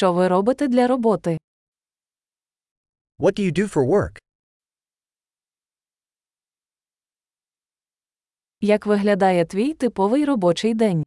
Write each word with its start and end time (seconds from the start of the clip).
Що 0.00 0.12
ви 0.12 0.28
робите 0.28 0.68
для 0.68 0.86
роботи? 0.86 1.38
What 3.18 3.38
do 3.38 3.40
you 3.40 3.58
do 3.58 3.68
for 3.74 3.86
work? 3.86 4.18
Як 8.60 8.86
виглядає 8.86 9.44
твій 9.44 9.74
типовий 9.74 10.24
робочий 10.24 10.74
день? 10.74 11.04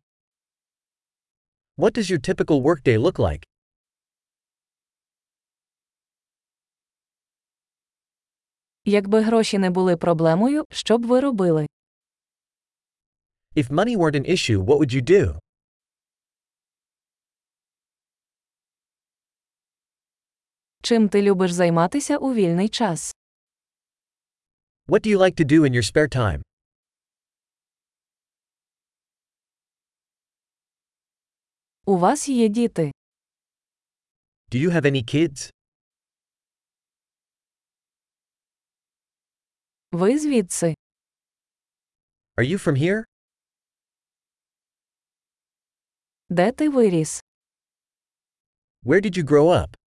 What 1.77 1.97
does 1.97 2.11
your 2.11 2.29
typical 2.29 2.61
workday 2.61 2.97
look 2.99 3.15
like? 3.15 3.43
Якби 8.85 9.21
гроші 9.21 9.57
не 9.57 9.69
були 9.69 9.97
проблемою, 9.97 10.65
що 10.71 10.97
б 10.97 11.05
ви 11.05 11.19
робили? 11.19 11.67
If 13.55 13.69
money 13.69 13.97
weren't 13.97 14.15
an 14.15 14.29
issue, 14.29 14.65
what 14.65 14.77
would 14.77 14.93
you 14.95 15.01
do? 15.01 15.39
Чим 20.85 21.09
ти 21.09 21.21
любиш 21.21 21.51
займатися 21.51 22.17
у 22.17 22.33
вільний 22.33 22.69
час? 22.69 23.15
What 24.87 25.05
do 25.05 25.07
you 25.07 25.17
like 25.17 25.35
to 25.39 25.45
do 25.45 25.59
in 25.61 25.73
your 25.73 25.83
spare 25.93 26.15
time? 26.15 26.41
У 31.85 31.97
вас 31.97 32.29
є 32.29 32.47
діти. 32.49 32.91
Do 34.51 34.57
you 34.61 34.69
have 34.71 34.85
any 34.85 35.03
kids? 35.15 35.49
Ви 39.91 40.19
звідси. 40.19 40.75
Are 42.37 42.45
you 42.51 42.57
from 42.67 42.77
here? 42.77 43.03
Де 46.29 46.51
ти 46.51 46.69
виріс? 46.69 47.23
Where 48.83 49.01
did 49.05 49.17
you 49.17 49.23
grow 49.23 49.47
up? 49.63 49.82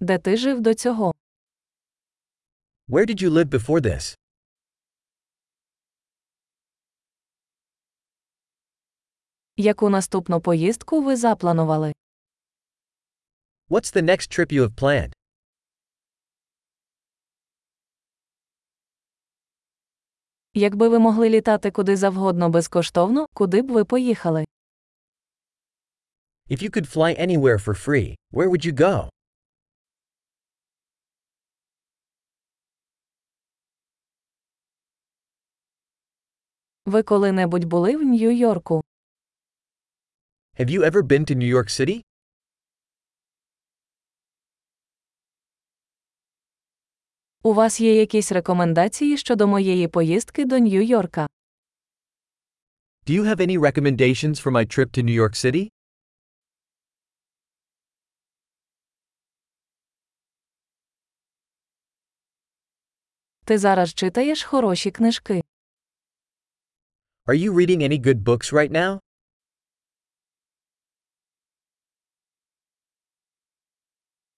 Де 0.00 0.18
ти 0.18 0.36
жив 0.36 0.60
до 0.60 0.74
цього? 0.74 1.14
Where 2.88 3.06
did 3.06 3.22
you 3.22 3.30
live 3.30 3.48
before 3.48 3.80
this? 3.80 4.16
Яку 9.56 9.88
наступну 9.90 10.40
поїздку 10.40 11.02
ви 11.02 11.16
запланували? 11.16 11.92
What's 13.68 13.96
the 13.96 14.02
next 14.02 14.38
trip 14.38 14.52
you 14.52 14.62
have 14.68 14.74
planned? 14.74 15.12
Якби 20.54 20.88
ви 20.88 20.98
могли 20.98 21.28
літати 21.30 21.70
куди 21.70 21.96
завгодно 21.96 22.50
безкоштовно, 22.50 23.26
куди 23.34 23.62
б 23.62 23.70
ви 23.70 23.84
поїхали? 23.84 24.44
If 26.50 26.62
you 26.62 26.70
could 26.76 26.96
fly 26.96 27.20
anywhere 27.20 27.58
for 27.64 27.74
free, 27.86 28.14
where 28.32 28.48
would 28.50 28.64
you 28.66 28.72
go? 28.72 29.08
Ви 36.88 37.02
коли-небудь 37.02 37.64
були 37.64 37.96
в 37.96 38.02
Нью-Йорку? 38.02 38.82
Have 40.58 40.70
you 40.70 40.80
ever 40.82 41.02
been 41.02 41.24
to 41.30 41.34
New 41.36 41.54
York 41.56 41.68
City? 41.68 42.02
У 47.42 47.52
вас 47.54 47.80
є 47.80 47.94
якісь 48.00 48.32
рекомендації 48.32 49.16
щодо 49.16 49.46
моєї 49.46 49.88
поїздки 49.88 50.44
до 50.44 50.58
Нью-Йорка? 50.58 51.26
Do 53.06 53.10
you 53.20 53.22
have 53.24 53.40
any 53.40 53.58
recommendations 53.58 54.42
for 54.42 54.50
my 54.52 54.78
trip 54.78 54.98
to 54.98 55.02
New 55.04 55.20
York 55.22 55.34
City? 55.44 55.70
Ти 63.44 63.58
зараз 63.58 63.94
читаєш 63.94 64.44
хороші 64.44 64.90
книжки. 64.90 65.42
Are 67.28 67.34
you 67.34 67.52
reading 67.52 67.82
any 67.82 67.98
good 67.98 68.24
books 68.24 68.52
right 68.52 68.72
now? 68.72 69.00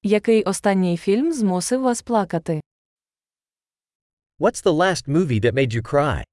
Який 0.02 0.42
останній 0.42 0.96
фільм 0.96 1.32
змусив 1.32 1.80
вас 1.80 2.02
плакати? 2.02 2.60
What's 4.38 4.64
the 4.64 4.72
last 4.72 5.08
movie 5.08 5.40
that 5.40 5.52
made 5.52 5.74
you 5.74 5.82
cry? 5.92 6.24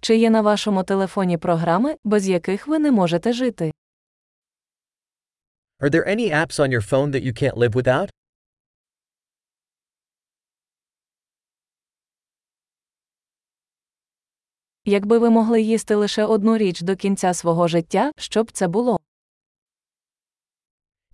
Чи 0.00 0.16
є 0.16 0.30
на 0.30 0.40
вашому 0.40 0.84
телефоні 0.84 1.38
програми, 1.38 1.96
без 2.04 2.28
яких 2.28 2.66
ви 2.66 2.78
не 2.78 2.92
можете 2.92 3.32
жити? 3.32 3.72
Are 5.80 5.90
there 5.90 6.08
any 6.08 6.30
apps 6.32 6.58
on 6.58 6.68
your 6.68 6.90
phone 6.90 7.10
that 7.10 7.22
you 7.22 7.32
can't 7.42 7.56
live 7.56 7.74
without? 7.74 8.10
Якби 14.86 15.18
ви 15.18 15.30
могли 15.30 15.62
їсти 15.62 15.94
лише 15.94 16.24
одну 16.24 16.58
річ 16.58 16.80
до 16.80 16.96
кінця 16.96 17.34
свого 17.34 17.68
життя, 17.68 18.12
що 18.16 18.44
б 18.44 18.50
це 18.52 18.68
було? 18.68 19.00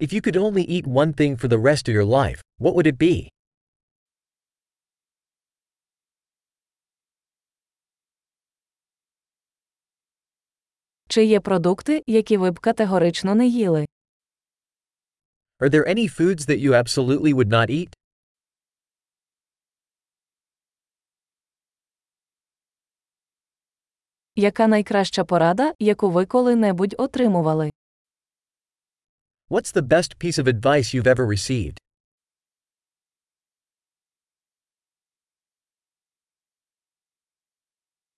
If 0.00 0.14
you 0.14 0.26
could 0.26 0.36
only 0.36 0.70
eat 0.70 0.86
one 0.86 1.14
thing 1.14 1.36
for 1.40 1.48
the 1.48 1.62
rest 1.62 1.88
of 1.88 1.94
your 1.94 2.06
life, 2.06 2.40
what 2.58 2.74
would 2.74 2.86
it 2.86 2.96
be? 2.96 3.28
Чи 11.08 11.24
є 11.24 11.40
продукти, 11.40 12.02
які 12.06 12.36
ви 12.36 12.50
б 12.50 12.58
категорично 12.58 13.34
не 13.34 13.46
їли? 13.46 13.86
Are 15.58 15.70
there 15.70 15.88
any 15.88 16.20
foods 16.20 16.46
that 16.48 16.60
you 16.64 16.72
absolutely 16.72 17.34
would 17.34 17.48
not 17.48 17.70
eat? 17.70 17.99
Яка 24.40 24.66
найкраща 24.66 25.24
порада, 25.24 25.74
яку 25.78 26.10
ви 26.10 26.26
коли-небудь 26.26 26.94
отримували? 26.98 27.70
What's 29.50 29.74
the 29.74 29.82
best 29.82 30.16
piece 30.24 30.38
of 30.38 30.46
advice 30.46 30.94
you've 30.94 31.06
ever 31.06 31.26
received? 31.26 31.76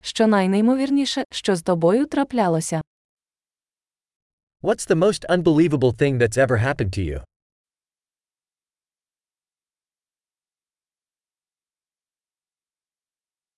Що 0.01 0.27
найнеймовірніше, 0.27 1.25
що 1.31 1.57
з 1.57 1.63
тобою 1.63 2.07
траплялося? 2.07 2.83
What's 4.63 4.91
the 4.91 4.97
most 4.97 5.27
unbelievable 5.31 5.93
thing 6.01 6.19
that's 6.19 6.39
ever 6.39 6.59
happened 6.67 6.99
to 6.99 7.03
you? 7.11 7.25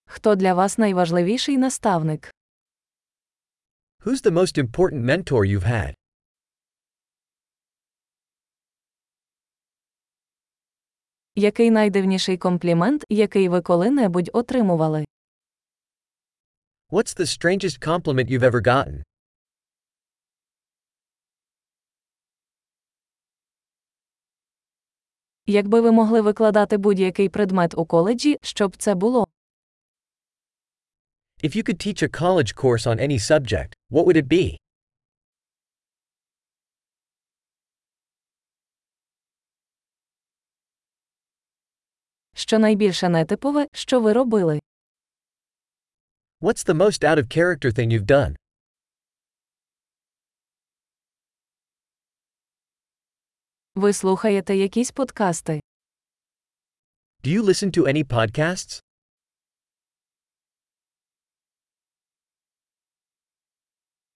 Хто 0.04 0.34
для 0.34 0.54
вас 0.54 0.78
найважливіший 0.78 1.58
наставник? 1.58 2.34
Who's 4.04 4.20
the 4.20 4.30
most 4.30 4.58
important 4.58 5.02
mentor 5.02 5.46
you've 5.46 5.62
had? 5.62 5.94
Який 11.34 11.70
найдивніший 11.70 12.38
комплімент, 12.38 13.04
який 13.08 13.48
ви 13.48 13.60
коли-небудь 13.60 14.30
отримували? 14.32 15.04
What's 16.90 17.18
the 17.20 17.26
strangest 17.26 17.88
compliment 17.88 18.30
you've 18.30 18.50
ever 18.50 18.66
gotten? 18.66 19.02
Якби 25.46 25.80
ви 25.80 25.92
могли 25.92 26.20
викладати 26.20 26.76
будь-який 26.76 27.28
предмет 27.28 27.78
у 27.78 27.86
коледжі, 27.86 28.38
що 28.42 28.68
б 28.68 28.76
це 28.76 28.94
було? 28.94 29.26
If 31.44 31.54
you 31.54 31.62
could 31.62 31.78
teach 31.78 32.02
a 32.02 32.08
college 32.08 32.54
course 32.54 32.86
on 32.86 32.98
any 32.98 33.18
subject, 33.18 33.74
what 33.90 34.06
would 34.06 34.16
it 34.16 34.28
be? 34.28 34.56
Що 42.34 42.58
найбільше 42.58 43.08
нетипове, 43.08 43.66
що 43.72 44.00
ви 44.00 44.12
робили? 44.12 44.60
What's 46.40 46.66
the 46.66 46.74
most 46.74 47.04
out 47.04 47.18
of 47.18 47.28
character 47.38 47.72
thing 47.78 47.90
you've 47.92 48.06
done? 48.06 48.36
Ви 53.74 53.92
слухаєте 53.92 54.56
якісь 54.56 54.90
подкасти? 54.90 55.60
Do 57.24 57.30
you 57.30 57.42
listen 57.42 57.78
to 57.78 57.86
any 57.86 58.04
podcasts? 58.04 58.80